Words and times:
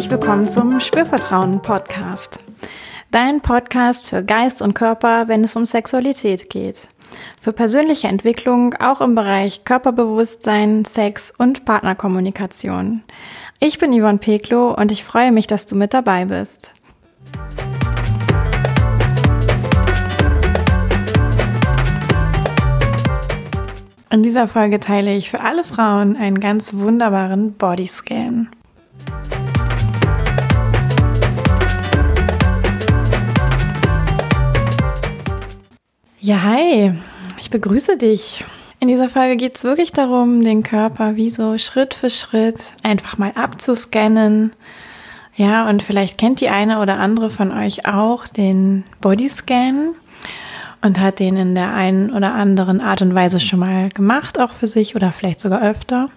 herzlich 0.00 0.18
willkommen 0.18 0.48
zum 0.48 0.80
Spürvertrauen 0.80 1.60
Podcast. 1.60 2.40
Dein 3.10 3.42
Podcast 3.42 4.06
für 4.06 4.24
Geist 4.24 4.62
und 4.62 4.72
Körper, 4.72 5.28
wenn 5.28 5.44
es 5.44 5.56
um 5.56 5.66
Sexualität 5.66 6.48
geht. 6.48 6.88
Für 7.38 7.52
persönliche 7.52 8.08
Entwicklung 8.08 8.72
auch 8.76 9.02
im 9.02 9.14
Bereich 9.14 9.66
Körperbewusstsein, 9.66 10.86
Sex 10.86 11.34
und 11.36 11.66
Partnerkommunikation. 11.66 13.02
Ich 13.58 13.78
bin 13.78 13.92
Yvonne 13.92 14.16
Peklo 14.16 14.72
und 14.74 14.90
ich 14.90 15.04
freue 15.04 15.32
mich, 15.32 15.46
dass 15.46 15.66
du 15.66 15.76
mit 15.76 15.92
dabei 15.92 16.24
bist. 16.24 16.72
In 24.10 24.22
dieser 24.22 24.48
Folge 24.48 24.80
teile 24.80 25.14
ich 25.14 25.28
für 25.28 25.42
alle 25.42 25.62
Frauen 25.62 26.16
einen 26.16 26.40
ganz 26.40 26.72
wunderbaren 26.72 27.52
Bodyscan. 27.52 28.48
Ja, 36.30 36.42
hi, 36.44 36.92
ich 37.40 37.50
begrüße 37.50 37.96
dich. 37.96 38.44
In 38.78 38.86
dieser 38.86 39.08
Folge 39.08 39.36
geht 39.36 39.56
es 39.56 39.64
wirklich 39.64 39.90
darum, 39.90 40.44
den 40.44 40.62
Körper 40.62 41.16
wie 41.16 41.28
so 41.28 41.58
Schritt 41.58 41.92
für 41.92 42.08
Schritt 42.08 42.54
einfach 42.84 43.18
mal 43.18 43.32
abzuscannen. 43.34 44.52
Ja, 45.34 45.68
und 45.68 45.82
vielleicht 45.82 46.18
kennt 46.18 46.40
die 46.40 46.48
eine 46.48 46.78
oder 46.78 47.00
andere 47.00 47.30
von 47.30 47.50
euch 47.50 47.84
auch 47.84 48.28
den 48.28 48.84
Bodyscan 49.00 49.88
und 50.82 51.00
hat 51.00 51.18
den 51.18 51.36
in 51.36 51.56
der 51.56 51.74
einen 51.74 52.12
oder 52.12 52.32
anderen 52.32 52.80
Art 52.80 53.02
und 53.02 53.12
Weise 53.12 53.40
schon 53.40 53.58
mal 53.58 53.88
gemacht, 53.88 54.38
auch 54.38 54.52
für 54.52 54.68
sich 54.68 54.94
oder 54.94 55.10
vielleicht 55.10 55.40
sogar 55.40 55.62
öfter. 55.62 56.10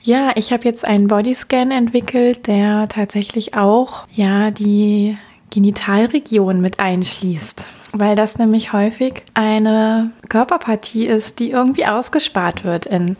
Ja, 0.00 0.30
ich 0.34 0.54
habe 0.54 0.64
jetzt 0.64 0.86
einen 0.86 1.08
Bodyscan 1.08 1.72
entwickelt, 1.72 2.46
der 2.46 2.88
tatsächlich 2.88 3.52
auch 3.52 4.06
ja 4.14 4.50
die 4.50 5.18
Genitalregion 5.50 6.62
mit 6.62 6.80
einschließt, 6.80 7.68
weil 7.92 8.16
das 8.16 8.38
nämlich 8.38 8.72
häufig 8.72 9.22
eine 9.34 10.10
Körperpartie 10.28 11.06
ist, 11.06 11.38
die 11.38 11.50
irgendwie 11.50 11.86
ausgespart 11.86 12.64
wird 12.64 12.86
in, 12.86 13.16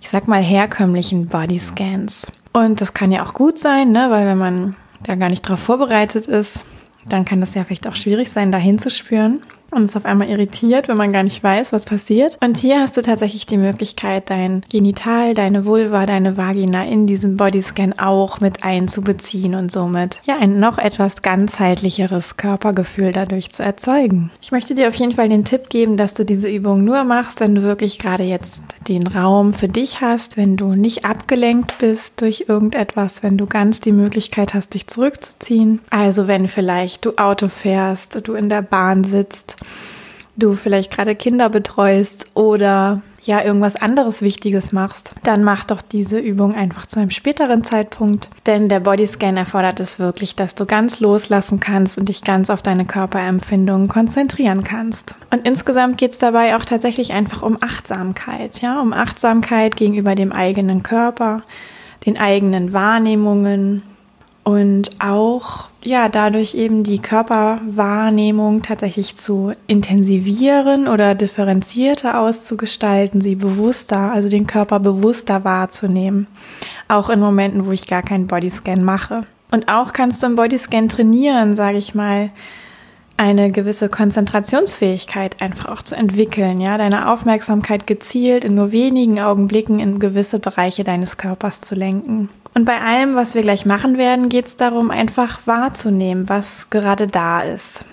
ich 0.00 0.08
sag 0.08 0.28
mal, 0.28 0.42
herkömmlichen 0.42 1.28
Bodyscans. 1.28 2.32
Und 2.52 2.80
das 2.80 2.94
kann 2.94 3.12
ja 3.12 3.24
auch 3.24 3.34
gut 3.34 3.58
sein, 3.58 3.92
ne, 3.92 4.06
weil 4.10 4.26
wenn 4.26 4.38
man 4.38 4.76
da 5.02 5.14
gar 5.14 5.28
nicht 5.28 5.42
drauf 5.42 5.60
vorbereitet 5.60 6.26
ist, 6.26 6.64
dann 7.06 7.24
kann 7.24 7.40
das 7.40 7.54
ja 7.54 7.64
vielleicht 7.64 7.86
auch 7.86 7.96
schwierig 7.96 8.30
sein, 8.30 8.50
da 8.50 8.58
hinzuspüren 8.58 9.42
und 9.74 9.84
ist 9.84 9.96
auf 9.96 10.04
einmal 10.04 10.28
irritiert, 10.28 10.88
wenn 10.88 10.96
man 10.96 11.12
gar 11.12 11.22
nicht 11.22 11.42
weiß, 11.42 11.72
was 11.72 11.84
passiert. 11.84 12.38
Und 12.42 12.58
hier 12.58 12.80
hast 12.80 12.96
du 12.96 13.02
tatsächlich 13.02 13.46
die 13.46 13.56
Möglichkeit, 13.56 14.30
dein 14.30 14.62
Genital, 14.70 15.34
deine 15.34 15.66
Vulva, 15.66 16.06
deine 16.06 16.36
Vagina 16.36 16.84
in 16.84 17.06
diesen 17.06 17.36
Bodyscan 17.36 17.98
auch 17.98 18.40
mit 18.40 18.64
einzubeziehen 18.64 19.54
und 19.54 19.72
somit 19.72 20.20
ja 20.24 20.36
ein 20.38 20.60
noch 20.60 20.78
etwas 20.78 21.22
ganzheitlicheres 21.22 22.36
Körpergefühl 22.36 23.12
dadurch 23.12 23.50
zu 23.50 23.62
erzeugen. 23.62 24.30
Ich 24.40 24.52
möchte 24.52 24.74
dir 24.74 24.88
auf 24.88 24.94
jeden 24.94 25.12
Fall 25.12 25.28
den 25.28 25.44
Tipp 25.44 25.68
geben, 25.68 25.96
dass 25.96 26.14
du 26.14 26.24
diese 26.24 26.48
Übung 26.48 26.84
nur 26.84 27.04
machst, 27.04 27.40
wenn 27.40 27.54
du 27.54 27.62
wirklich 27.62 27.98
gerade 27.98 28.24
jetzt 28.24 28.62
den 28.88 29.06
Raum 29.06 29.54
für 29.54 29.68
dich 29.68 30.00
hast, 30.00 30.36
wenn 30.36 30.56
du 30.56 30.72
nicht 30.72 31.04
abgelenkt 31.04 31.78
bist 31.78 32.20
durch 32.20 32.46
irgendetwas, 32.48 33.22
wenn 33.22 33.36
du 33.36 33.46
ganz 33.46 33.80
die 33.80 33.92
Möglichkeit 33.92 34.54
hast, 34.54 34.74
dich 34.74 34.86
zurückzuziehen. 34.86 35.80
Also 35.90 36.28
wenn 36.28 36.48
vielleicht 36.48 37.04
du 37.04 37.16
Auto 37.16 37.48
fährst, 37.48 38.26
du 38.26 38.34
in 38.34 38.48
der 38.48 38.62
Bahn 38.62 39.04
sitzt, 39.04 39.56
du 40.36 40.54
vielleicht 40.54 40.92
gerade 40.92 41.14
Kinder 41.14 41.48
betreust 41.48 42.30
oder 42.34 43.02
ja 43.20 43.42
irgendwas 43.42 43.76
anderes 43.76 44.20
Wichtiges 44.20 44.72
machst, 44.72 45.12
dann 45.22 45.44
mach 45.44 45.64
doch 45.64 45.80
diese 45.80 46.18
Übung 46.18 46.54
einfach 46.54 46.86
zu 46.86 47.00
einem 47.00 47.10
späteren 47.10 47.64
Zeitpunkt. 47.64 48.28
Denn 48.46 48.68
der 48.68 48.80
Bodyscan 48.80 49.36
erfordert 49.36 49.80
es 49.80 49.98
wirklich, 49.98 50.36
dass 50.36 50.54
du 50.54 50.66
ganz 50.66 51.00
loslassen 51.00 51.60
kannst 51.60 51.98
und 51.98 52.08
dich 52.08 52.22
ganz 52.22 52.50
auf 52.50 52.62
deine 52.62 52.84
Körperempfindungen 52.84 53.88
konzentrieren 53.88 54.64
kannst. 54.64 55.14
Und 55.30 55.46
insgesamt 55.46 55.98
geht 55.98 56.12
es 56.12 56.18
dabei 56.18 56.56
auch 56.56 56.64
tatsächlich 56.64 57.12
einfach 57.12 57.42
um 57.42 57.58
Achtsamkeit, 57.60 58.60
ja, 58.60 58.80
um 58.80 58.92
Achtsamkeit 58.92 59.76
gegenüber 59.76 60.14
dem 60.14 60.32
eigenen 60.32 60.82
Körper, 60.82 61.42
den 62.06 62.18
eigenen 62.18 62.72
Wahrnehmungen, 62.72 63.82
und 64.44 64.90
auch 65.00 65.68
ja 65.82 66.08
dadurch 66.10 66.54
eben 66.54 66.84
die 66.84 66.98
Körperwahrnehmung 66.98 68.62
tatsächlich 68.62 69.16
zu 69.16 69.52
intensivieren 69.66 70.86
oder 70.86 71.14
differenzierter 71.14 72.20
auszugestalten, 72.20 73.22
sie 73.22 73.34
bewusster, 73.34 74.12
also 74.12 74.28
den 74.28 74.46
Körper 74.46 74.80
bewusster 74.80 75.44
wahrzunehmen, 75.44 76.26
auch 76.88 77.08
in 77.08 77.20
Momenten, 77.20 77.66
wo 77.66 77.72
ich 77.72 77.86
gar 77.86 78.02
keinen 78.02 78.26
Bodyscan 78.26 78.84
mache. 78.84 79.22
Und 79.50 79.68
auch 79.68 79.92
kannst 79.92 80.22
du 80.22 80.26
im 80.26 80.36
Bodyscan 80.36 80.88
trainieren, 80.88 81.56
sage 81.56 81.78
ich 81.78 81.94
mal, 81.94 82.30
eine 83.16 83.52
gewisse 83.52 83.88
Konzentrationsfähigkeit 83.88 85.40
einfach 85.40 85.70
auch 85.70 85.82
zu 85.82 85.94
entwickeln, 85.94 86.60
ja, 86.60 86.76
deine 86.76 87.10
Aufmerksamkeit 87.10 87.86
gezielt 87.86 88.44
in 88.44 88.56
nur 88.56 88.72
wenigen 88.72 89.20
Augenblicken 89.20 89.78
in 89.78 90.00
gewisse 90.00 90.40
Bereiche 90.40 90.84
deines 90.84 91.16
Körpers 91.16 91.60
zu 91.60 91.76
lenken. 91.76 92.28
Und 92.54 92.64
bei 92.64 92.80
allem, 92.80 93.14
was 93.14 93.34
wir 93.34 93.42
gleich 93.42 93.66
machen 93.66 93.98
werden, 93.98 94.28
geht 94.28 94.46
es 94.46 94.56
darum, 94.56 94.90
einfach 94.90 95.40
wahrzunehmen, 95.44 96.28
was 96.28 96.70
gerade 96.70 97.08
da 97.08 97.42
ist. 97.42 97.84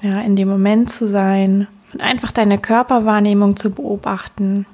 Ja, 0.00 0.20
in 0.20 0.36
dem 0.36 0.48
Moment 0.48 0.90
zu 0.90 1.08
sein 1.08 1.66
und 1.92 2.02
einfach 2.02 2.30
deine 2.30 2.58
Körperwahrnehmung 2.58 3.56
zu 3.56 3.70
beobachten. 3.70 4.66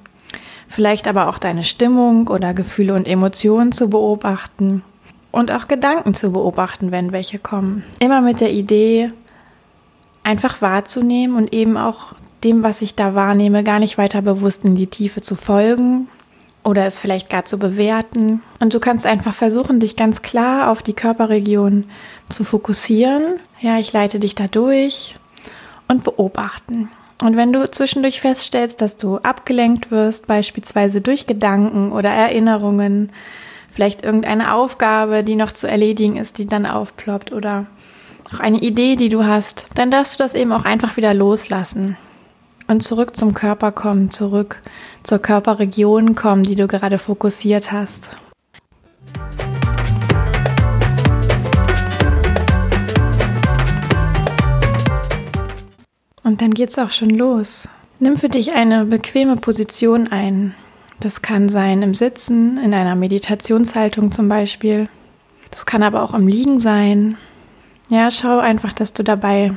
Vielleicht 0.68 1.06
aber 1.08 1.28
auch 1.28 1.38
deine 1.38 1.62
Stimmung 1.62 2.28
oder 2.28 2.54
Gefühle 2.54 2.94
und 2.94 3.08
Emotionen 3.08 3.72
zu 3.72 3.88
beobachten. 3.88 4.82
Und 5.30 5.50
auch 5.50 5.66
Gedanken 5.66 6.14
zu 6.14 6.32
beobachten, 6.32 6.90
wenn 6.90 7.12
welche 7.12 7.38
kommen. 7.38 7.84
Immer 8.00 8.20
mit 8.20 8.40
der 8.40 8.52
Idee, 8.52 9.12
einfach 10.24 10.60
wahrzunehmen 10.60 11.36
und 11.36 11.54
eben 11.54 11.76
auch 11.78 12.14
dem, 12.44 12.62
was 12.62 12.82
ich 12.82 12.96
da 12.96 13.14
wahrnehme, 13.14 13.64
gar 13.64 13.78
nicht 13.78 13.96
weiter 13.98 14.20
bewusst 14.20 14.64
in 14.64 14.74
die 14.74 14.88
Tiefe 14.88 15.20
zu 15.20 15.36
folgen, 15.36 16.08
oder 16.64 16.86
es 16.86 16.98
vielleicht 16.98 17.28
gar 17.28 17.44
zu 17.44 17.58
bewerten. 17.58 18.42
Und 18.60 18.74
du 18.74 18.80
kannst 18.80 19.06
einfach 19.06 19.34
versuchen, 19.34 19.80
dich 19.80 19.96
ganz 19.96 20.22
klar 20.22 20.70
auf 20.70 20.82
die 20.82 20.92
Körperregion 20.92 21.84
zu 22.28 22.44
fokussieren. 22.44 23.40
Ja, 23.60 23.78
ich 23.78 23.92
leite 23.92 24.20
dich 24.20 24.34
da 24.34 24.46
durch 24.46 25.16
und 25.88 26.04
beobachten. 26.04 26.88
Und 27.20 27.36
wenn 27.36 27.52
du 27.52 27.70
zwischendurch 27.70 28.20
feststellst, 28.20 28.80
dass 28.80 28.96
du 28.96 29.18
abgelenkt 29.18 29.90
wirst, 29.90 30.26
beispielsweise 30.26 31.00
durch 31.00 31.26
Gedanken 31.26 31.92
oder 31.92 32.10
Erinnerungen, 32.10 33.12
vielleicht 33.70 34.02
irgendeine 34.04 34.54
Aufgabe, 34.54 35.22
die 35.22 35.36
noch 35.36 35.52
zu 35.52 35.68
erledigen 35.68 36.16
ist, 36.16 36.38
die 36.38 36.46
dann 36.46 36.66
aufploppt 36.66 37.32
oder 37.32 37.66
auch 38.34 38.40
eine 38.40 38.58
Idee, 38.58 38.96
die 38.96 39.08
du 39.08 39.24
hast, 39.24 39.66
dann 39.74 39.90
darfst 39.90 40.18
du 40.18 40.24
das 40.24 40.34
eben 40.34 40.52
auch 40.52 40.64
einfach 40.64 40.96
wieder 40.96 41.14
loslassen 41.14 41.96
und 42.72 42.82
zurück 42.82 43.14
zum 43.16 43.34
Körper 43.34 43.70
kommen, 43.70 44.10
zurück 44.10 44.58
zur 45.02 45.18
Körperregion 45.18 46.14
kommen, 46.14 46.42
die 46.42 46.56
du 46.56 46.66
gerade 46.66 46.98
fokussiert 46.98 47.70
hast. 47.70 48.08
Und 56.24 56.40
dann 56.40 56.54
geht's 56.54 56.78
auch 56.78 56.92
schon 56.92 57.10
los. 57.10 57.68
Nimm 57.98 58.16
für 58.16 58.28
dich 58.28 58.54
eine 58.54 58.86
bequeme 58.86 59.36
Position 59.36 60.08
ein. 60.10 60.54
Das 60.98 61.20
kann 61.20 61.48
sein 61.48 61.82
im 61.82 61.94
Sitzen, 61.94 62.58
in 62.58 62.72
einer 62.72 62.96
Meditationshaltung 62.96 64.12
zum 64.12 64.28
Beispiel. 64.28 64.88
Das 65.50 65.66
kann 65.66 65.82
aber 65.82 66.02
auch 66.02 66.14
im 66.14 66.26
Liegen 66.26 66.58
sein. 66.58 67.18
Ja, 67.90 68.10
schau 68.10 68.38
einfach, 68.38 68.72
dass 68.72 68.94
du 68.94 69.02
dabei 69.02 69.52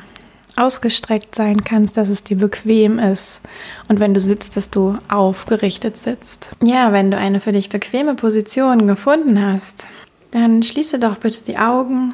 ausgestreckt 0.56 1.36
sein 1.36 1.64
kannst, 1.64 1.98
dass 1.98 2.10
es 2.10 2.24
dir 2.24 2.38
bequem 2.38 3.00
ist 3.00 3.42
und 3.88 4.00
wenn 4.00 4.14
du 4.14 4.20
sitzt, 4.20 4.56
dass 4.56 4.70
du 4.70 4.96
aufgerichtet 5.10 5.98
sitzt. 5.98 6.52
Ja, 6.64 6.94
wenn 6.94 7.12
du 7.12 7.18
eine 7.18 7.40
für 7.40 7.52
dich 7.52 7.70
bequeme 7.70 8.16
Position 8.16 8.88
gefunden 8.88 9.44
hast, 9.44 9.88
dann 10.32 10.64
schließe 10.64 11.00
doch 11.00 11.18
bitte 11.18 11.44
die 11.44 11.58
Augen 11.58 12.14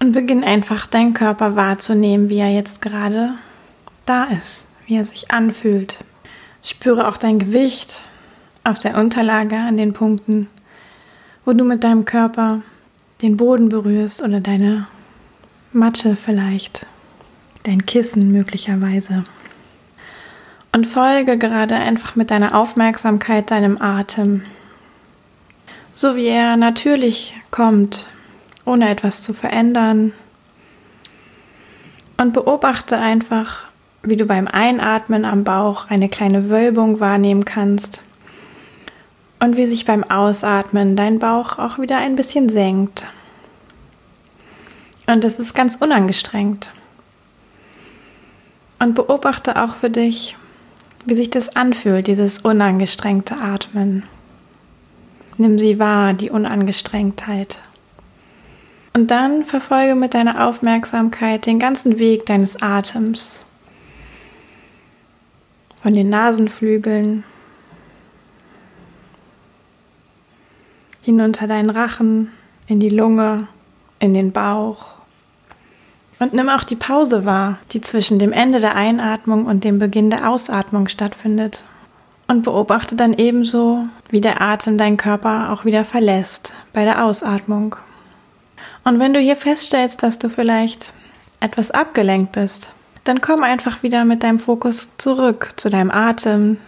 und 0.00 0.12
beginn 0.12 0.44
einfach 0.44 0.86
deinen 0.86 1.14
Körper 1.14 1.56
wahrzunehmen, 1.56 2.28
wie 2.28 2.38
er 2.38 2.50
jetzt 2.50 2.80
gerade 2.80 3.34
da 4.06 4.24
ist, 4.24 4.68
wie 4.86 4.96
er 4.96 5.04
sich 5.04 5.30
anfühlt. 5.30 5.98
Spüre 6.62 7.08
auch 7.08 7.18
dein 7.18 7.38
Gewicht 7.38 8.04
auf 8.64 8.78
der 8.78 8.96
Unterlage 8.96 9.56
an 9.56 9.76
den 9.76 9.92
Punkten, 9.92 10.48
wo 11.44 11.52
du 11.52 11.64
mit 11.64 11.82
deinem 11.82 12.04
Körper 12.04 12.62
den 13.22 13.36
Boden 13.36 13.68
berührst 13.68 14.22
oder 14.22 14.40
deine 14.40 14.86
Matte 15.72 16.16
vielleicht, 16.16 16.86
dein 17.64 17.84
Kissen 17.84 18.32
möglicherweise. 18.32 19.24
Und 20.72 20.86
folge 20.86 21.36
gerade 21.36 21.74
einfach 21.76 22.16
mit 22.16 22.30
deiner 22.30 22.54
Aufmerksamkeit 22.54 23.50
deinem 23.50 23.80
Atem, 23.80 24.44
so 25.92 26.16
wie 26.16 26.26
er 26.26 26.56
natürlich 26.56 27.36
kommt, 27.50 28.08
ohne 28.64 28.88
etwas 28.88 29.22
zu 29.22 29.34
verändern. 29.34 30.14
Und 32.16 32.32
beobachte 32.32 32.96
einfach, 32.96 33.64
wie 34.02 34.16
du 34.16 34.24
beim 34.24 34.48
Einatmen 34.48 35.26
am 35.26 35.44
Bauch 35.44 35.90
eine 35.90 36.08
kleine 36.08 36.48
Wölbung 36.48 36.98
wahrnehmen 36.98 37.44
kannst 37.44 38.02
Und 39.38 39.56
wie 39.56 39.66
sich 39.66 39.84
beim 39.84 40.02
Ausatmen 40.02 40.96
dein 40.96 41.18
Bauch 41.18 41.58
auch 41.58 41.78
wieder 41.78 41.98
ein 41.98 42.16
bisschen 42.16 42.48
senkt. 42.48 43.06
Und 45.08 45.24
es 45.24 45.38
ist 45.38 45.54
ganz 45.54 45.76
unangestrengt. 45.76 46.70
Und 48.78 48.94
beobachte 48.94 49.56
auch 49.60 49.74
für 49.74 49.88
dich, 49.88 50.36
wie 51.06 51.14
sich 51.14 51.30
das 51.30 51.56
anfühlt, 51.56 52.06
dieses 52.06 52.40
unangestrengte 52.40 53.38
Atmen. 53.38 54.02
Nimm 55.38 55.58
sie 55.58 55.78
wahr, 55.78 56.12
die 56.12 56.28
Unangestrengtheit. 56.28 57.62
Und 58.92 59.10
dann 59.10 59.46
verfolge 59.46 59.94
mit 59.94 60.12
deiner 60.12 60.46
Aufmerksamkeit 60.46 61.46
den 61.46 61.58
ganzen 61.58 61.98
Weg 61.98 62.26
deines 62.26 62.60
Atems. 62.60 63.40
Von 65.82 65.94
den 65.94 66.10
Nasenflügeln 66.10 67.24
hinunter 71.00 71.46
deinen 71.46 71.70
Rachen, 71.70 72.30
in 72.66 72.78
die 72.78 72.90
Lunge, 72.90 73.48
in 74.00 74.12
den 74.12 74.32
Bauch. 74.32 74.97
Und 76.18 76.32
nimm 76.32 76.48
auch 76.48 76.64
die 76.64 76.76
Pause 76.76 77.24
wahr, 77.24 77.58
die 77.70 77.80
zwischen 77.80 78.18
dem 78.18 78.32
Ende 78.32 78.60
der 78.60 78.74
Einatmung 78.74 79.46
und 79.46 79.64
dem 79.64 79.78
Beginn 79.78 80.10
der 80.10 80.28
Ausatmung 80.28 80.88
stattfindet. 80.88 81.64
Und 82.26 82.42
beobachte 82.42 82.96
dann 82.96 83.14
ebenso, 83.14 83.84
wie 84.10 84.20
der 84.20 84.42
Atem 84.42 84.76
deinen 84.76 84.96
Körper 84.96 85.50
auch 85.50 85.64
wieder 85.64 85.84
verlässt 85.84 86.52
bei 86.72 86.84
der 86.84 87.04
Ausatmung. 87.04 87.76
Und 88.84 88.98
wenn 88.98 89.14
du 89.14 89.20
hier 89.20 89.36
feststellst, 89.36 90.02
dass 90.02 90.18
du 90.18 90.28
vielleicht 90.28 90.92
etwas 91.40 91.70
abgelenkt 91.70 92.32
bist, 92.32 92.72
dann 93.04 93.20
komm 93.20 93.42
einfach 93.42 93.82
wieder 93.82 94.04
mit 94.04 94.22
deinem 94.22 94.38
Fokus 94.38 94.96
zurück 94.98 95.50
zu 95.56 95.70
deinem 95.70 95.90
Atem, 95.90 96.58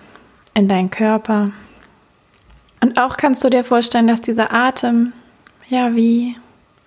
in 0.54 0.68
deinen 0.68 0.90
Körper. 0.90 1.46
Und 2.80 2.98
auch 2.98 3.16
kannst 3.16 3.44
du 3.44 3.50
dir 3.50 3.64
vorstellen, 3.64 4.06
dass 4.06 4.22
dieser 4.22 4.54
Atem, 4.54 5.12
ja, 5.68 5.94
wie 5.94 6.36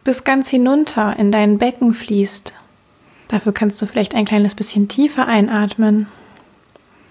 bis 0.03 0.23
ganz 0.23 0.50
hinunter 0.50 1.17
in 1.17 1.31
dein 1.31 1.57
Becken 1.57 1.94
fließt. 1.94 2.53
Dafür 3.27 3.53
kannst 3.53 3.81
du 3.81 3.85
vielleicht 3.85 4.15
ein 4.15 4.25
kleines 4.25 4.55
bisschen 4.55 4.88
tiefer 4.88 5.27
einatmen. 5.27 6.07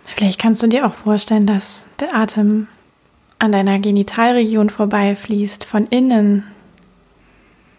Vielleicht 0.04 0.40
kannst 0.40 0.62
du 0.62 0.66
dir 0.66 0.86
auch 0.86 0.94
vorstellen, 0.94 1.46
dass 1.46 1.86
der 2.00 2.14
Atem 2.14 2.68
an 3.38 3.52
deiner 3.52 3.78
Genitalregion 3.78 4.70
vorbeifließt, 4.70 5.64
von 5.64 5.86
innen 5.86 6.44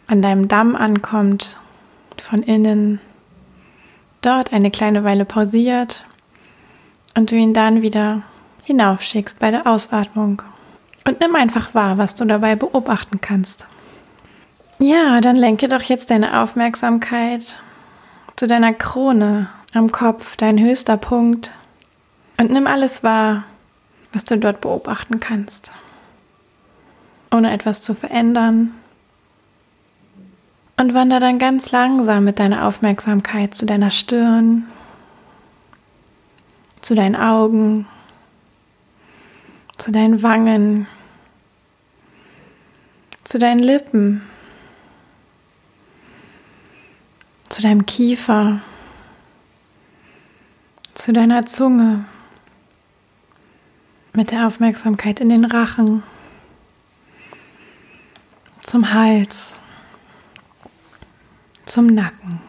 an 0.07 0.21
deinem 0.21 0.47
Damm 0.47 0.75
ankommt, 0.75 1.59
von 2.21 2.43
innen, 2.43 2.99
dort 4.21 4.51
eine 4.51 4.71
kleine 4.71 5.03
Weile 5.03 5.25
pausiert 5.25 6.03
und 7.15 7.31
du 7.31 7.35
ihn 7.35 7.53
dann 7.53 7.81
wieder 7.81 8.23
hinaufschickst 8.63 9.39
bei 9.39 9.51
der 9.51 9.67
Ausatmung. 9.67 10.41
Und 11.05 11.19
nimm 11.19 11.35
einfach 11.35 11.73
wahr, 11.73 11.97
was 11.97 12.15
du 12.15 12.25
dabei 12.25 12.55
beobachten 12.55 13.21
kannst. 13.21 13.67
Ja, 14.79 15.21
dann 15.21 15.35
lenke 15.35 15.67
doch 15.69 15.81
jetzt 15.81 16.09
deine 16.09 16.41
Aufmerksamkeit 16.41 17.61
zu 18.35 18.47
deiner 18.47 18.73
Krone 18.73 19.49
am 19.73 19.91
Kopf, 19.91 20.35
dein 20.35 20.59
höchster 20.59 20.97
Punkt, 20.97 21.51
und 22.37 22.51
nimm 22.51 22.67
alles 22.67 23.03
wahr, 23.03 23.43
was 24.11 24.25
du 24.25 24.37
dort 24.37 24.61
beobachten 24.61 25.19
kannst, 25.19 25.71
ohne 27.31 27.51
etwas 27.51 27.81
zu 27.81 27.93
verändern 27.93 28.73
und 30.77 30.93
wander 30.93 31.19
dann 31.19 31.39
ganz 31.39 31.71
langsam 31.71 32.23
mit 32.23 32.39
deiner 32.39 32.67
Aufmerksamkeit 32.67 33.53
zu 33.53 33.65
deiner 33.65 33.91
Stirn, 33.91 34.65
zu 36.81 36.95
deinen 36.95 37.15
Augen, 37.15 37.87
zu 39.77 39.91
deinen 39.91 40.21
Wangen, 40.23 40.87
zu 43.23 43.39
deinen 43.39 43.59
Lippen, 43.59 44.21
deinem 47.63 47.85
Kiefer, 47.85 48.61
zu 50.93 51.13
deiner 51.13 51.45
Zunge, 51.45 52.05
mit 54.13 54.31
der 54.31 54.45
Aufmerksamkeit 54.47 55.19
in 55.21 55.29
den 55.29 55.45
Rachen, 55.45 56.03
zum 58.59 58.93
Hals 58.93 59.55
zum 61.73 61.87
Nacken. 61.87 62.39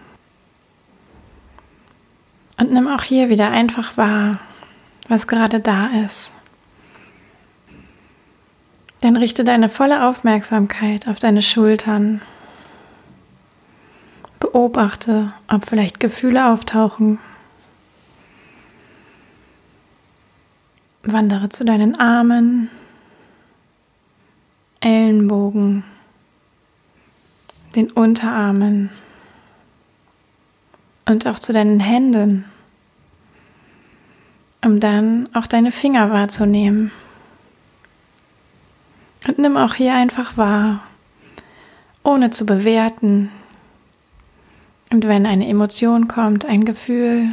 Und 2.59 2.73
nimm 2.73 2.89
auch 2.89 3.03
hier 3.03 3.31
wieder 3.31 3.51
einfach 3.51 3.97
wahr, 3.97 4.33
was 5.09 5.27
gerade 5.27 5.61
da 5.61 5.87
ist. 6.05 6.35
Dann 9.01 9.17
richte 9.17 9.45
deine 9.45 9.69
volle 9.69 10.07
Aufmerksamkeit 10.07 11.09
auf 11.09 11.19
deine 11.19 11.41
Schultern. 11.41 12.21
Beobachte, 14.41 15.29
ob 15.49 15.67
vielleicht 15.67 16.01
Gefühle 16.01 16.53
auftauchen. 16.53 17.19
Wandere 21.03 21.49
zu 21.49 21.65
deinen 21.65 21.99
Armen, 21.99 22.71
Ellenbogen, 24.81 25.85
den 27.75 27.91
Unterarmen 27.91 28.91
und 31.07 31.27
auch 31.27 31.39
zu 31.39 31.53
deinen 31.53 31.81
Händen, 31.81 32.45
um 34.65 34.81
dann 34.81 35.29
auch 35.35 35.47
deine 35.47 35.73
Finger 35.73 36.11
wahrzunehmen. 36.11 36.91
Und 39.27 39.39
nimm 39.39 39.57
auch 39.57 39.75
hier 39.75 39.95
einfach 39.95 40.37
wahr, 40.37 40.83
ohne 42.03 42.31
zu 42.31 42.45
bewerten. 42.45 43.31
Und 44.91 45.07
wenn 45.07 45.27
eine 45.27 45.49
Emotion 45.49 46.09
kommt, 46.09 46.45
ein 46.45 46.65
Gefühl 46.65 47.31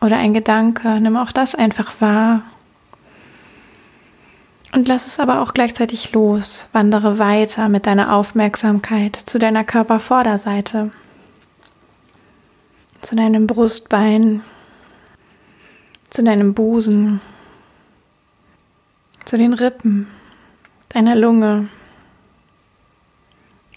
oder 0.00 0.16
ein 0.16 0.32
Gedanke, 0.32 1.00
nimm 1.00 1.16
auch 1.16 1.32
das 1.32 1.54
einfach 1.54 2.00
wahr. 2.00 2.42
Und 4.72 4.88
lass 4.88 5.06
es 5.06 5.18
aber 5.18 5.40
auch 5.40 5.52
gleichzeitig 5.52 6.12
los. 6.12 6.68
Wandere 6.72 7.18
weiter 7.18 7.68
mit 7.68 7.86
deiner 7.86 8.14
Aufmerksamkeit 8.14 9.16
zu 9.16 9.38
deiner 9.38 9.64
Körpervorderseite 9.64 10.90
zu 13.02 13.16
deinem 13.16 13.46
Brustbein, 13.46 14.42
zu 16.10 16.22
deinem 16.22 16.54
Busen, 16.54 17.20
zu 19.24 19.38
den 19.38 19.54
Rippen, 19.54 20.08
deiner 20.90 21.16
Lunge, 21.16 21.64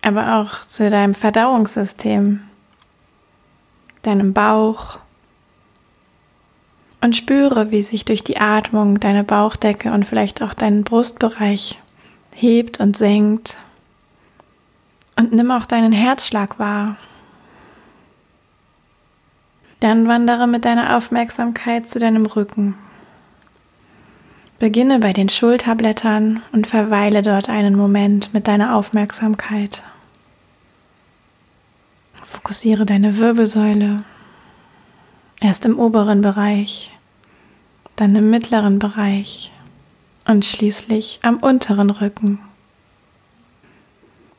aber 0.03 0.35
auch 0.35 0.65
zu 0.65 0.89
deinem 0.89 1.15
Verdauungssystem, 1.15 2.41
deinem 4.01 4.33
Bauch 4.33 4.99
und 7.01 7.15
spüre, 7.15 7.71
wie 7.71 7.81
sich 7.81 8.05
durch 8.05 8.23
die 8.23 8.37
Atmung 8.37 8.99
deine 8.99 9.23
Bauchdecke 9.23 9.91
und 9.91 10.05
vielleicht 10.05 10.41
auch 10.41 10.53
deinen 10.53 10.83
Brustbereich 10.83 11.79
hebt 12.35 12.79
und 12.79 12.97
senkt. 12.97 13.57
Und 15.15 15.31
nimm 15.31 15.51
auch 15.51 15.65
deinen 15.65 15.93
Herzschlag 15.93 16.59
wahr. 16.59 16.97
Dann 19.79 20.07
wandere 20.07 20.47
mit 20.47 20.65
deiner 20.65 20.97
Aufmerksamkeit 20.97 21.87
zu 21.87 21.99
deinem 21.99 22.25
Rücken. 22.25 22.75
Beginne 24.59 24.99
bei 24.99 25.13
den 25.13 25.29
Schulterblättern 25.29 26.41
und 26.51 26.67
verweile 26.67 27.21
dort 27.21 27.49
einen 27.49 27.75
Moment 27.75 28.33
mit 28.33 28.47
deiner 28.47 28.75
Aufmerksamkeit. 28.75 29.83
Fokussiere 32.33 32.85
deine 32.85 33.17
Wirbelsäule. 33.17 33.97
Erst 35.39 35.65
im 35.65 35.77
oberen 35.77 36.21
Bereich, 36.21 36.91
dann 37.95 38.15
im 38.15 38.31
mittleren 38.31 38.79
Bereich 38.79 39.51
und 40.25 40.43
schließlich 40.43 41.19
am 41.21 41.37
unteren 41.37 41.91
Rücken. 41.91 42.39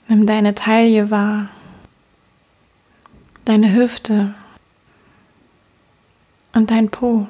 Nimm 0.09 0.27
deine 0.27 0.55
Taille 0.55 1.11
wahr, 1.11 1.49
deine 3.45 3.73
Hüfte, 3.73 4.35
und 6.53 6.71
dein 6.71 6.89
Po. 6.89 7.27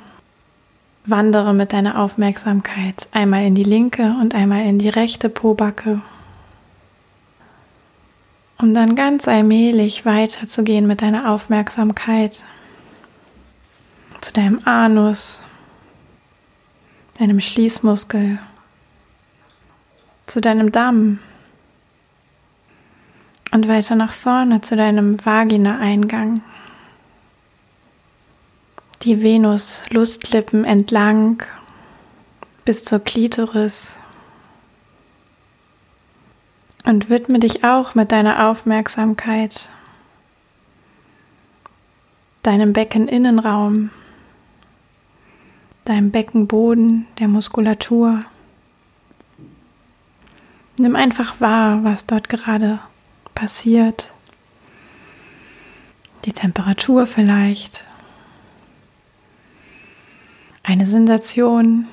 Wandere 1.07 1.53
mit 1.53 1.75
deiner 1.75 1.99
Aufmerksamkeit 1.99 3.09
einmal 3.13 3.45
in 3.45 3.55
die 3.55 3.65
linke 3.65 4.17
und 4.21 4.35
einmal 4.35 4.65
in 4.65 4.79
die 4.79 4.89
rechte 4.89 5.29
Pobacke, 5.29 6.01
um 8.65 8.73
dann 8.73 8.95
ganz 8.95 9.29
allmählich 9.29 10.07
weiterzugehen 10.07 10.87
mit 10.87 11.03
deiner 11.03 11.31
Aufmerksamkeit 11.31 12.47
zu 14.23 14.33
deinem 14.33 14.59
Anus, 14.65 15.45
deinem 17.19 17.43
Schließmuskel, 17.43 18.39
zu 20.25 20.41
deinem 20.41 20.73
Damm 20.73 21.19
und 23.53 23.69
weiter 23.69 23.97
nach 23.97 24.15
vorne 24.15 24.63
zu 24.63 24.77
deinem 24.77 25.23
Vagina-Eingang. 25.23 26.41
Die 29.03 29.23
Venus-Lustlippen 29.23 30.65
entlang 30.65 31.43
bis 32.65 32.83
zur 32.83 33.01
Klitoris, 33.01 33.99
Und 36.85 37.09
widme 37.09 37.39
dich 37.39 37.65
auch 37.65 37.95
mit 37.95 38.13
deiner 38.13 38.49
Aufmerksamkeit 38.49 39.71
deinem 42.45 42.73
Beckeninnenraum, 42.73 43.91
deinem 45.85 46.11
Beckenboden, 46.11 47.07
der 47.19 47.29
Muskulatur. 47.29 48.21
Nimm 50.79 50.95
einfach 50.95 51.41
wahr, 51.41 51.83
was 51.85 52.07
dort 52.07 52.29
gerade 52.29 52.79
passiert. 53.35 54.13
Die 56.25 56.33
Temperatur 56.33 57.07
vielleicht. 57.07 57.85
Eine 60.63 60.87
Sensation. 60.87 61.87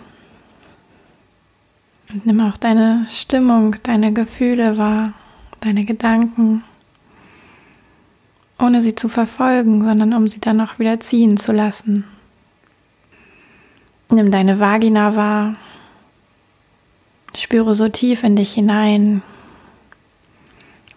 Nimm 2.24 2.40
auch 2.42 2.58
deine 2.58 3.08
Stimmung, 3.10 3.76
deine 3.82 4.14
Gefühle 4.14 4.78
wahr, 4.78 5.14
deine 5.60 5.82
Gedanken, 5.82 6.64
ohne 8.60 8.84
sie 8.84 8.94
zu 8.94 9.10
verfolgen, 9.10 9.84
sondern 9.84 10.14
um 10.14 10.28
sie 10.28 10.40
dann 10.40 10.62
auch 10.62 10.78
wieder 10.78 11.00
ziehen 11.00 11.38
zu 11.38 11.52
lassen. 11.52 12.06
Nimm 14.12 14.30
deine 14.30 14.60
Vagina 14.60 15.16
wahr, 15.16 15.54
spüre 17.36 17.74
so 17.74 17.90
tief 17.90 18.24
in 18.24 18.36
dich 18.36 18.54
hinein, 18.54 19.24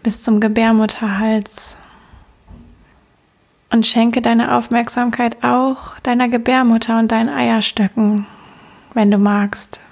bis 0.02 0.20
zum 0.20 0.40
Gebärmutterhals 0.40 1.78
und 3.70 3.86
schenke 3.86 4.20
deine 4.20 4.54
Aufmerksamkeit 4.56 5.42
auch 5.42 5.98
deiner 6.00 6.28
Gebärmutter 6.28 6.98
und 6.98 7.12
deinen 7.12 7.30
Eierstöcken, 7.30 8.26
wenn 8.92 9.10
du 9.10 9.16
magst. 9.16 9.83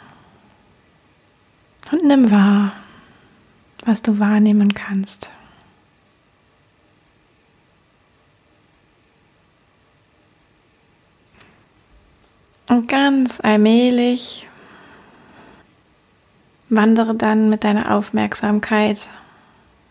Und 1.92 2.04
nimm 2.04 2.30
wahr, 2.30 2.70
was 3.84 4.00
du 4.00 4.18
wahrnehmen 4.18 4.72
kannst. 4.72 5.30
Und 12.66 12.88
ganz 12.88 13.40
allmählich 13.40 14.48
wandere 16.70 17.14
dann 17.14 17.50
mit 17.50 17.62
deiner 17.64 17.94
Aufmerksamkeit 17.94 19.10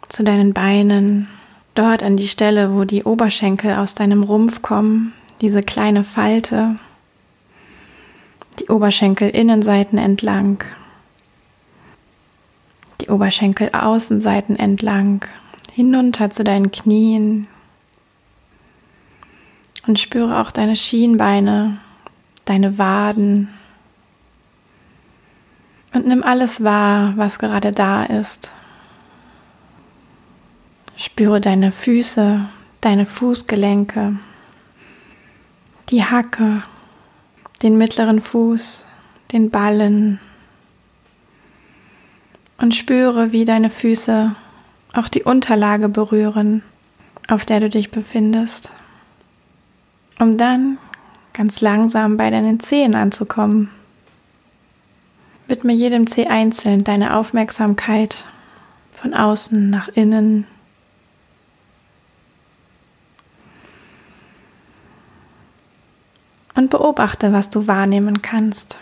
zu 0.09 0.23
deinen 0.23 0.53
Beinen, 0.53 1.27
dort 1.75 2.01
an 2.01 2.17
die 2.17 2.27
Stelle, 2.27 2.73
wo 2.73 2.83
die 2.83 3.03
Oberschenkel 3.03 3.75
aus 3.75 3.93
deinem 3.93 4.23
Rumpf 4.23 4.63
kommen, 4.63 5.13
diese 5.41 5.61
kleine 5.61 6.03
Falte, 6.03 6.75
die 8.59 8.69
Oberschenkelinnenseiten 8.69 9.99
entlang 9.99 10.63
Oberschenkelaußenseiten 13.11 14.57
entlang, 14.57 15.25
hinunter 15.71 16.31
zu 16.31 16.43
deinen 16.43 16.71
Knien. 16.71 17.47
Und 19.87 19.99
spüre 19.99 20.39
auch 20.39 20.51
deine 20.51 20.75
Schienbeine, 20.75 21.79
deine 22.45 22.77
Waden. 22.77 23.49
Und 25.93 26.07
nimm 26.07 26.23
alles 26.23 26.63
wahr, 26.63 27.13
was 27.17 27.39
gerade 27.39 27.71
da 27.71 28.03
ist. 28.03 28.53
Spüre 30.95 31.41
deine 31.41 31.71
Füße, 31.71 32.45
deine 32.79 33.05
Fußgelenke, 33.05 34.19
die 35.89 36.03
Hacke, 36.03 36.63
den 37.63 37.77
mittleren 37.77 38.21
Fuß, 38.21 38.85
den 39.31 39.49
Ballen, 39.49 40.19
und 42.61 42.75
spüre, 42.75 43.31
wie 43.31 43.43
deine 43.43 43.69
Füße 43.69 44.33
auch 44.93 45.07
die 45.07 45.23
Unterlage 45.23 45.89
berühren, 45.89 46.63
auf 47.27 47.43
der 47.43 47.59
du 47.59 47.69
dich 47.69 47.91
befindest, 47.91 48.73
um 50.19 50.37
dann 50.37 50.77
ganz 51.33 51.61
langsam 51.61 52.17
bei 52.17 52.29
deinen 52.29 52.59
Zehen 52.59 52.93
anzukommen. 52.93 53.71
Widme 55.47 55.73
jedem 55.73 56.07
Zeh 56.07 56.27
einzeln 56.27 56.83
deine 56.83 57.15
Aufmerksamkeit 57.17 58.25
von 58.91 59.13
außen 59.13 59.69
nach 59.69 59.87
innen. 59.89 60.45
Und 66.53 66.69
beobachte, 66.69 67.33
was 67.33 67.49
du 67.49 67.65
wahrnehmen 67.65 68.21
kannst. 68.21 68.77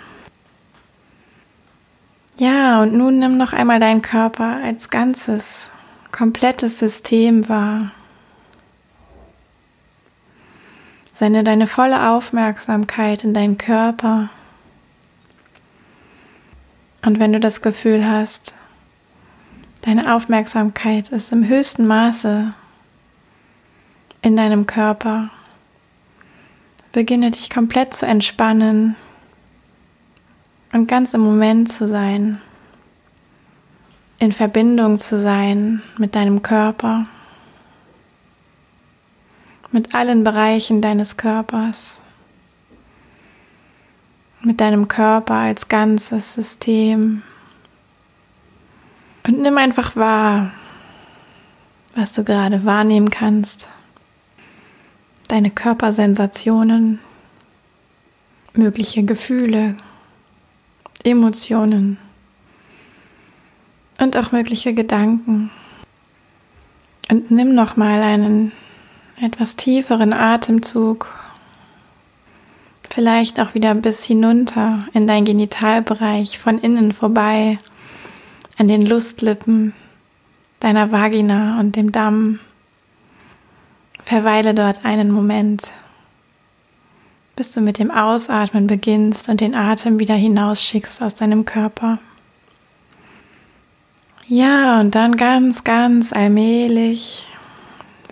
Ja, 2.39 2.81
und 2.81 2.93
nun 2.93 3.19
nimm 3.19 3.36
noch 3.36 3.51
einmal 3.51 3.81
deinen 3.81 4.01
Körper 4.01 4.62
als 4.63 4.89
ganzes, 4.89 5.72
komplettes 6.10 6.79
System 6.79 7.50
wahr. 7.50 7.91
Sende 11.12 11.43
deine 11.43 11.67
volle 11.67 12.12
Aufmerksamkeit 12.12 13.25
in 13.25 13.34
deinen 13.34 13.58
Körper. 13.58 14.29
Und 17.05 17.19
wenn 17.19 17.34
du 17.34 17.41
das 17.41 17.62
Gefühl 17.62 18.10
hast, 18.10 18.55
deine 19.81 20.15
Aufmerksamkeit 20.15 21.10
ist 21.10 21.34
im 21.34 21.46
höchsten 21.46 21.86
Maße 21.88 22.51
in 24.22 24.38
deinem 24.38 24.65
Körper, 24.65 25.24
beginne 26.93 27.31
dich 27.31 27.50
komplett 27.50 27.93
zu 27.93 28.05
entspannen 28.05 28.96
und 30.71 30.88
ganz 30.88 31.13
im 31.13 31.21
Moment 31.21 31.71
zu 31.71 31.88
sein, 31.88 32.41
in 34.19 34.31
Verbindung 34.31 34.99
zu 34.99 35.19
sein 35.19 35.81
mit 35.97 36.15
deinem 36.15 36.41
Körper, 36.41 37.03
mit 39.71 39.95
allen 39.95 40.23
Bereichen 40.23 40.81
deines 40.81 41.17
Körpers, 41.17 42.01
mit 44.41 44.59
deinem 44.59 44.88
Körper 44.88 45.35
als 45.35 45.67
ganzes 45.67 46.33
System. 46.33 47.23
Und 49.25 49.39
nimm 49.39 49.57
einfach 49.57 49.95
wahr, 49.95 50.51
was 51.95 52.11
du 52.11 52.23
gerade 52.23 52.65
wahrnehmen 52.65 53.09
kannst, 53.09 53.67
deine 55.27 55.51
Körpersensationen, 55.51 56.99
mögliche 58.53 59.03
Gefühle, 59.03 59.75
Emotionen 61.03 61.97
und 63.99 64.17
auch 64.17 64.31
mögliche 64.31 64.73
Gedanken. 64.73 65.51
Und 67.09 67.31
nimm 67.31 67.55
noch 67.55 67.75
mal 67.75 68.01
einen 68.01 68.51
etwas 69.21 69.55
tieferen 69.55 70.13
Atemzug, 70.13 71.07
vielleicht 72.89 73.39
auch 73.39 73.53
wieder 73.53 73.75
bis 73.75 74.03
hinunter 74.03 74.79
in 74.93 75.07
dein 75.07 75.25
Genitalbereich, 75.25 76.39
von 76.39 76.59
innen 76.59 76.91
vorbei, 76.91 77.57
an 78.57 78.67
den 78.67 78.85
Lustlippen 78.85 79.73
deiner 80.59 80.91
Vagina 80.91 81.59
und 81.59 81.75
dem 81.75 81.91
Damm. 81.91 82.39
Verweile 84.03 84.53
dort 84.53 84.85
einen 84.85 85.11
Moment 85.11 85.71
bis 87.39 87.53
du 87.53 87.62
mit 87.62 87.79
dem 87.79 87.89
Ausatmen 87.89 88.67
beginnst 88.67 89.29
und 89.29 89.39
den 89.39 89.55
Atem 89.55 89.98
wieder 89.98 90.13
hinausschickst 90.13 91.01
aus 91.01 91.15
deinem 91.15 91.46
Körper. 91.46 91.93
Ja, 94.27 94.81
und 94.81 94.93
dann 94.93 95.15
ganz, 95.15 95.63
ganz 95.63 96.12
allmählich, 96.12 97.29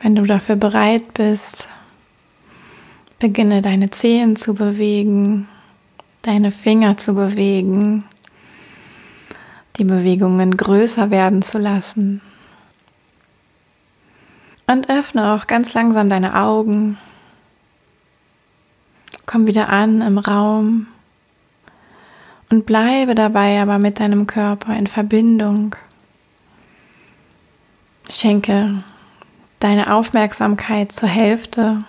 wenn 0.01 0.15
du 0.15 0.21
dafür 0.21 0.55
bereit 0.55 1.13
bist, 1.13 1.67
beginne 3.19 3.61
deine 3.61 3.89
Zehen 3.89 4.37
zu 4.37 4.55
bewegen, 4.55 5.49
deine 6.21 6.51
Finger 6.53 6.95
zu 6.95 7.13
bewegen, 7.13 8.05
die 9.75 9.83
Bewegungen 9.83 10.55
größer 10.55 11.11
werden 11.11 11.41
zu 11.41 11.57
lassen. 11.57 12.21
Und 14.67 14.89
öffne 14.89 15.33
auch 15.33 15.47
ganz 15.47 15.73
langsam 15.73 16.09
deine 16.09 16.33
Augen 16.33 16.97
Komm 19.27 19.45
wieder 19.45 19.69
an 19.69 20.01
im 20.01 20.17
Raum 20.17 20.87
und 22.49 22.65
bleibe 22.65 23.13
dabei 23.13 23.61
aber 23.61 23.77
mit 23.77 23.99
deinem 23.99 24.25
Körper 24.25 24.75
in 24.75 24.87
Verbindung. 24.87 25.75
Schenke 28.09 28.83
deine 29.59 29.93
Aufmerksamkeit 29.93 30.91
zur 30.91 31.09
Hälfte 31.09 31.79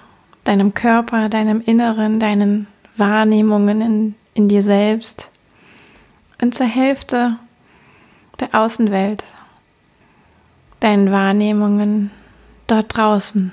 deinem 0.49 0.73
Körper, 0.73 1.29
deinem 1.29 1.61
Inneren, 1.61 2.19
deinen 2.19 2.67
Wahrnehmungen 2.97 3.81
in, 3.83 4.15
in 4.33 4.49
dir 4.49 4.63
selbst 4.63 5.31
und 6.41 6.55
zur 6.55 6.67
Hälfte 6.67 7.39
der 8.41 8.55
Außenwelt, 8.55 9.25
deinen 10.81 11.13
Wahrnehmungen 11.13 12.11
dort 12.67 12.97
draußen. 12.97 13.53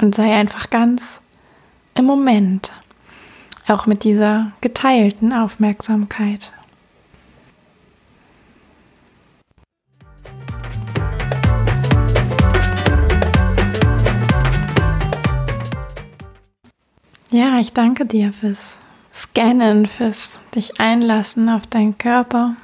Und 0.00 0.14
sei 0.14 0.34
einfach 0.34 0.68
ganz 0.70 1.20
im 1.98 2.04
Moment, 2.04 2.70
auch 3.66 3.86
mit 3.86 4.04
dieser 4.04 4.52
geteilten 4.60 5.32
Aufmerksamkeit. 5.32 6.52
Ja, 17.30 17.58
ich 17.58 17.72
danke 17.72 18.06
dir 18.06 18.32
fürs 18.32 18.78
Scannen, 19.12 19.86
fürs 19.86 20.38
dich 20.54 20.80
einlassen 20.80 21.48
auf 21.48 21.66
deinen 21.66 21.98
Körper, 21.98 22.54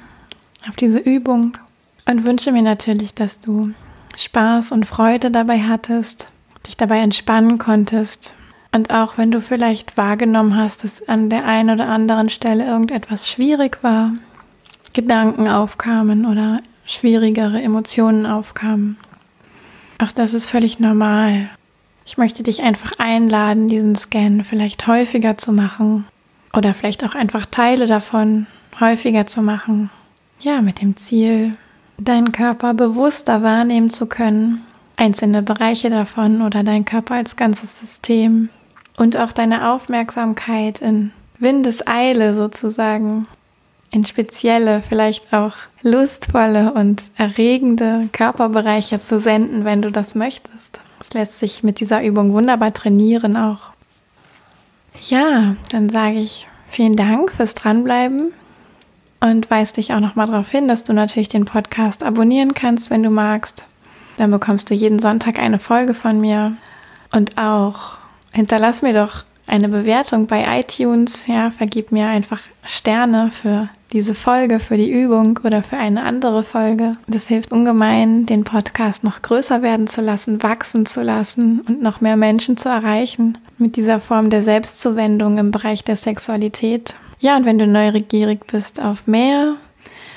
auf 0.69 0.77
diese 0.77 0.99
Übung 0.99 1.57
und 2.05 2.25
wünsche 2.25 2.53
mir 2.53 2.61
natürlich, 2.61 3.13
dass 3.13 3.41
du 3.41 3.73
Spaß 4.15 4.71
und 4.71 4.85
Freude 4.85 5.29
dabei 5.29 5.61
hattest, 5.61 6.29
dich 6.65 6.77
dabei 6.77 6.99
entspannen 6.99 7.57
konntest 7.57 8.33
und 8.75 8.91
auch 8.91 9.17
wenn 9.17 9.31
du 9.31 9.39
vielleicht 9.39 9.95
wahrgenommen 9.95 10.57
hast, 10.57 10.83
dass 10.83 11.07
an 11.07 11.29
der 11.29 11.45
einen 11.45 11.69
oder 11.69 11.87
anderen 11.87 12.27
Stelle 12.27 12.65
irgendetwas 12.65 13.29
schwierig 13.29 13.81
war, 13.83 14.11
Gedanken 14.91 15.47
aufkamen 15.47 16.25
oder 16.25 16.57
schwierigere 16.85 17.61
Emotionen 17.61 18.25
aufkamen. 18.25 18.97
Auch 19.97 20.11
das 20.11 20.33
ist 20.33 20.49
völlig 20.49 20.77
normal. 20.77 21.49
Ich 22.05 22.17
möchte 22.17 22.43
dich 22.43 22.63
einfach 22.63 22.91
einladen, 22.99 23.69
diesen 23.69 23.95
Scan 23.95 24.43
vielleicht 24.43 24.87
häufiger 24.87 25.37
zu 25.37 25.53
machen 25.53 26.05
oder 26.51 26.73
vielleicht 26.73 27.05
auch 27.05 27.15
einfach 27.15 27.45
Teile 27.45 27.87
davon 27.87 28.45
häufiger 28.81 29.25
zu 29.25 29.41
machen. 29.41 29.89
Ja, 30.41 30.61
mit 30.61 30.81
dem 30.81 30.97
Ziel, 30.97 31.53
deinen 31.97 32.33
Körper 32.33 32.73
bewusster 32.73 33.41
wahrnehmen 33.41 33.89
zu 33.89 34.05
können, 34.05 34.63
einzelne 34.97 35.41
Bereiche 35.41 35.89
davon 35.89 36.41
oder 36.41 36.61
dein 36.61 36.83
Körper 36.83 37.15
als 37.15 37.37
ganzes 37.37 37.79
System 37.79 38.49
und 38.97 39.17
auch 39.17 39.31
deine 39.31 39.71
Aufmerksamkeit 39.71 40.81
in 40.81 41.11
Windeseile 41.39 42.33
sozusagen 42.33 43.27
in 43.91 44.05
spezielle, 44.05 44.81
vielleicht 44.81 45.33
auch 45.33 45.53
lustvolle 45.81 46.73
und 46.73 47.03
erregende 47.15 48.09
Körperbereiche 48.11 48.99
zu 48.99 49.19
senden, 49.19 49.63
wenn 49.63 49.81
du 49.81 49.91
das 49.91 50.15
möchtest. 50.15 50.81
Das 50.99 51.13
lässt 51.13 51.39
sich 51.39 51.63
mit 51.63 51.79
dieser 51.79 52.03
Übung 52.03 52.33
wunderbar 52.33 52.73
trainieren 52.73 53.37
auch. 53.37 53.71
Ja, 55.01 55.55
dann 55.71 55.89
sage 55.89 56.19
ich 56.19 56.47
vielen 56.69 56.95
Dank 56.95 57.31
fürs 57.31 57.53
Dranbleiben 57.53 58.33
und 59.19 59.49
weise 59.49 59.75
dich 59.75 59.93
auch 59.93 59.99
nochmal 59.99 60.27
darauf 60.27 60.49
hin, 60.49 60.67
dass 60.67 60.83
du 60.83 60.93
natürlich 60.93 61.29
den 61.29 61.45
Podcast 61.45 62.03
abonnieren 62.03 62.53
kannst, 62.53 62.91
wenn 62.91 63.03
du 63.03 63.09
magst. 63.09 63.65
Dann 64.17 64.31
bekommst 64.31 64.69
du 64.69 64.73
jeden 64.73 64.99
Sonntag 64.99 65.39
eine 65.39 65.59
Folge 65.59 65.93
von 65.93 66.19
mir 66.19 66.55
und 67.11 67.37
auch 67.37 67.97
hinterlass 68.35 68.81
mir 68.81 68.93
doch 68.93 69.23
eine 69.47 69.69
Bewertung 69.69 70.27
bei 70.27 70.59
iTunes, 70.59 71.27
ja, 71.27 71.51
vergib 71.51 71.91
mir 71.91 72.07
einfach 72.07 72.41
Sterne 72.63 73.29
für 73.31 73.69
diese 73.93 74.15
Folge, 74.15 74.59
für 74.59 74.75
die 74.75 74.91
Übung 74.91 75.39
oder 75.43 75.61
für 75.61 75.77
eine 75.77 76.03
andere 76.03 76.43
Folge. 76.43 76.93
Das 77.07 77.27
hilft 77.27 77.51
ungemein, 77.51 78.25
den 78.25 78.43
Podcast 78.43 79.03
noch 79.03 79.21
größer 79.21 79.61
werden 79.61 79.87
zu 79.87 80.01
lassen, 80.01 80.41
wachsen 80.41 80.85
zu 80.85 81.01
lassen 81.01 81.61
und 81.61 81.81
noch 81.81 82.01
mehr 82.01 82.17
Menschen 82.17 82.57
zu 82.57 82.69
erreichen 82.69 83.37
mit 83.57 83.75
dieser 83.75 83.99
Form 83.99 84.29
der 84.29 84.41
Selbstzuwendung 84.41 85.37
im 85.37 85.51
Bereich 85.51 85.83
der 85.83 85.95
Sexualität. 85.95 86.95
Ja, 87.19 87.37
und 87.37 87.45
wenn 87.45 87.59
du 87.59 87.67
neugierig 87.67 88.47
bist 88.47 88.81
auf 88.81 89.07
mehr, 89.07 89.55